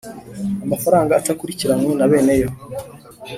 [0.65, 2.49] Amafaranga atakurikiranwe na bene yo